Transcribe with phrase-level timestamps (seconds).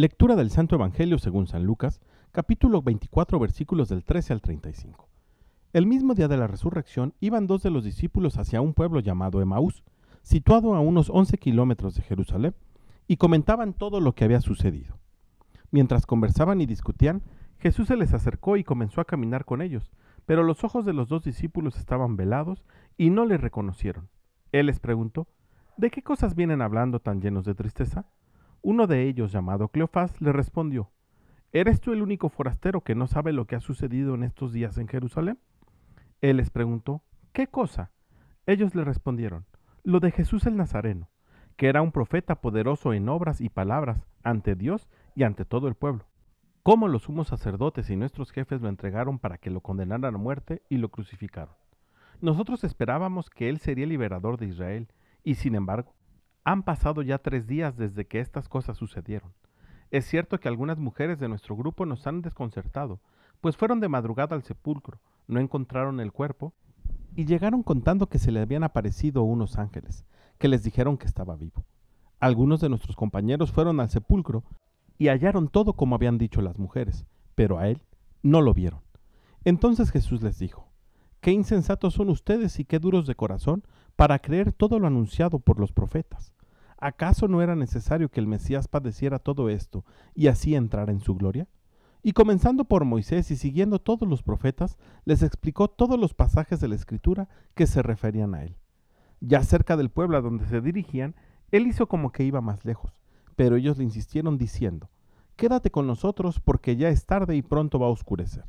[0.00, 2.00] Lectura del Santo Evangelio según San Lucas,
[2.32, 5.10] capítulo 24, versículos del 13 al 35.
[5.74, 9.42] El mismo día de la resurrección iban dos de los discípulos hacia un pueblo llamado
[9.42, 9.84] Emaús,
[10.22, 12.54] situado a unos 11 kilómetros de Jerusalén,
[13.08, 14.96] y comentaban todo lo que había sucedido.
[15.70, 17.20] Mientras conversaban y discutían,
[17.58, 19.90] Jesús se les acercó y comenzó a caminar con ellos,
[20.24, 22.64] pero los ojos de los dos discípulos estaban velados
[22.96, 24.08] y no le reconocieron.
[24.50, 25.28] Él les preguntó,
[25.76, 28.06] ¿De qué cosas vienen hablando tan llenos de tristeza?
[28.62, 30.90] Uno de ellos, llamado Cleofás, le respondió,
[31.52, 34.78] ¿Eres tú el único forastero que no sabe lo que ha sucedido en estos días
[34.78, 35.38] en Jerusalén?
[36.20, 37.90] Él les preguntó, ¿qué cosa?
[38.46, 39.46] Ellos le respondieron,
[39.82, 41.08] lo de Jesús el Nazareno,
[41.56, 45.74] que era un profeta poderoso en obras y palabras ante Dios y ante todo el
[45.74, 46.04] pueblo.
[46.62, 50.62] Cómo los sumos sacerdotes y nuestros jefes lo entregaron para que lo condenaran a muerte
[50.68, 51.54] y lo crucificaron.
[52.20, 54.88] Nosotros esperábamos que él sería el liberador de Israel,
[55.24, 55.94] y sin embargo,
[56.50, 59.32] han pasado ya tres días desde que estas cosas sucedieron.
[59.92, 63.00] Es cierto que algunas mujeres de nuestro grupo nos han desconcertado,
[63.40, 66.52] pues fueron de madrugada al sepulcro, no encontraron el cuerpo,
[67.14, 70.04] y llegaron contando que se le habían aparecido unos ángeles,
[70.38, 71.64] que les dijeron que estaba vivo.
[72.18, 74.42] Algunos de nuestros compañeros fueron al sepulcro
[74.98, 77.80] y hallaron todo como habían dicho las mujeres, pero a él
[78.22, 78.80] no lo vieron.
[79.44, 80.68] Entonces Jesús les dijo,
[81.20, 83.62] Qué insensatos son ustedes y qué duros de corazón
[83.94, 86.34] para creer todo lo anunciado por los profetas.
[86.80, 91.14] ¿Acaso no era necesario que el Mesías padeciera todo esto y así entrara en su
[91.14, 91.46] gloria?
[92.02, 96.68] Y comenzando por Moisés y siguiendo todos los profetas, les explicó todos los pasajes de
[96.68, 98.56] la Escritura que se referían a él.
[99.20, 101.14] Ya cerca del pueblo a donde se dirigían,
[101.50, 102.98] él hizo como que iba más lejos,
[103.36, 104.88] pero ellos le insistieron diciendo,
[105.36, 108.44] Quédate con nosotros porque ya es tarde y pronto va a oscurecer.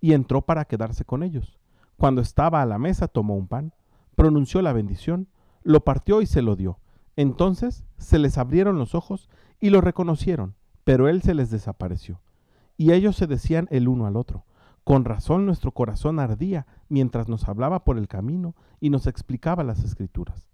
[0.00, 1.58] Y entró para quedarse con ellos.
[1.96, 3.74] Cuando estaba a la mesa tomó un pan,
[4.14, 5.28] pronunció la bendición,
[5.62, 6.78] lo partió y se lo dio.
[7.16, 9.28] Entonces se les abrieron los ojos
[9.58, 12.20] y lo reconocieron, pero él se les desapareció.
[12.76, 14.44] Y ellos se decían el uno al otro,
[14.84, 19.82] con razón nuestro corazón ardía mientras nos hablaba por el camino y nos explicaba las
[19.82, 20.46] escrituras.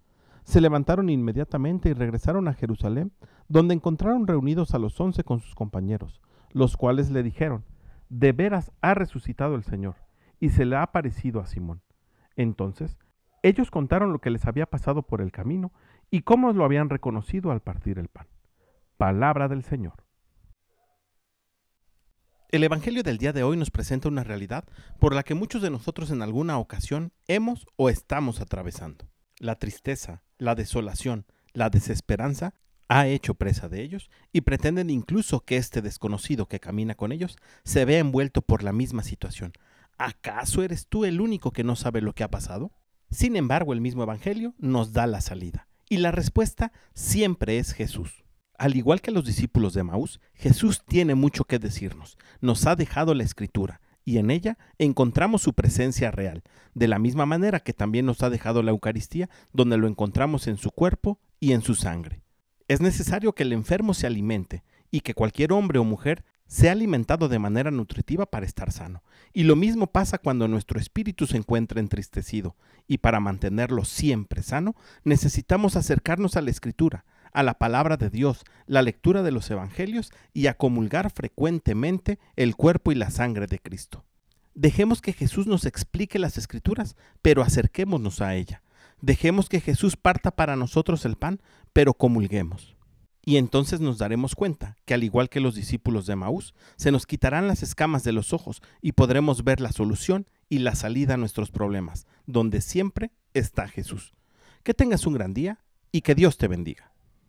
[0.44, 3.12] Se levantaron inmediatamente y regresaron a Jerusalén,
[3.48, 6.20] donde encontraron reunidos a los once con sus compañeros,
[6.52, 7.64] los cuales le dijeron,
[8.08, 9.96] De veras ha resucitado el Señor
[10.40, 11.82] y se le ha aparecido a Simón.
[12.36, 12.98] Entonces,
[13.42, 15.72] ellos contaron lo que les había pasado por el camino
[16.12, 18.28] y cómo lo habían reconocido al partir el pan.
[18.98, 20.04] Palabra del Señor.
[22.50, 24.64] El Evangelio del día de hoy nos presenta una realidad
[25.00, 29.08] por la que muchos de nosotros en alguna ocasión hemos o estamos atravesando.
[29.38, 31.24] La tristeza, la desolación,
[31.54, 32.54] la desesperanza
[32.88, 37.38] ha hecho presa de ellos y pretenden incluso que este desconocido que camina con ellos
[37.64, 39.54] se vea envuelto por la misma situación,
[39.96, 42.70] ¿acaso eres tú el único que no sabe lo que ha pasado?
[43.10, 48.24] Sin embargo, el mismo Evangelio nos da la salida, y la respuesta siempre es Jesús.
[48.56, 53.12] Al igual que los discípulos de Maús, Jesús tiene mucho que decirnos, nos ha dejado
[53.12, 58.06] la escritura, y en ella encontramos su presencia real, de la misma manera que también
[58.06, 62.22] nos ha dejado la Eucaristía, donde lo encontramos en su cuerpo y en su sangre.
[62.68, 67.30] Es necesario que el enfermo se alimente, y que cualquier hombre o mujer sea alimentado
[67.30, 69.02] de manera nutritiva para estar sano.
[69.32, 74.76] Y lo mismo pasa cuando nuestro espíritu se encuentra entristecido, y para mantenerlo siempre sano,
[75.02, 80.12] necesitamos acercarnos a la Escritura, a la palabra de Dios, la lectura de los Evangelios
[80.34, 84.04] y a comulgar frecuentemente el cuerpo y la sangre de Cristo.
[84.54, 88.62] Dejemos que Jesús nos explique las Escrituras, pero acerquémonos a ella.
[89.00, 91.40] Dejemos que Jesús parta para nosotros el pan,
[91.72, 92.76] pero comulguemos.
[93.24, 97.06] Y entonces nos daremos cuenta que al igual que los discípulos de Maús, se nos
[97.06, 101.18] quitarán las escamas de los ojos y podremos ver la solución y la salida a
[101.18, 104.12] nuestros problemas, donde siempre está Jesús.
[104.64, 106.91] Que tengas un gran día y que Dios te bendiga.